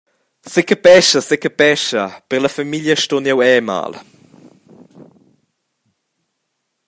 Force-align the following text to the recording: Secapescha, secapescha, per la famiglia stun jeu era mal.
Secapescha, 0.51 1.19
secapescha, 1.21 2.23
per 2.29 2.39
la 2.41 2.51
famiglia 2.57 2.95
stun 3.01 3.25
jeu 3.29 3.39
era 3.51 3.67
mal. 3.69 3.91